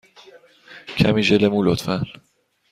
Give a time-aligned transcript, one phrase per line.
[0.97, 1.95] کمی ژل مو، لطفا.